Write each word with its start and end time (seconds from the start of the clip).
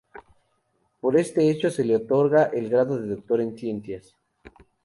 Por 0.99 1.15
este 1.15 1.47
hecho, 1.51 1.69
se 1.69 1.85
le 1.85 1.95
otorga 1.95 2.45
el 2.45 2.69
grado 2.69 2.99
de 2.99 3.07
Doctor 3.07 3.39
en 3.39 3.55
Ciencias. 3.55 4.17